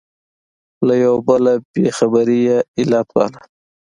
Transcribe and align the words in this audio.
له 0.87 0.93
یوه 1.03 1.19
بله 1.27 1.53
بې 1.71 1.85
خبري 1.97 2.39
یې 2.47 2.57
علت 2.79 3.07
باله. 3.15 3.41